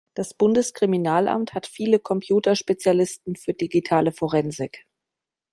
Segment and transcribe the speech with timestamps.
[0.15, 4.87] Das Bundeskriminalamt hat viele Computerspezialisten für digitale Forensik.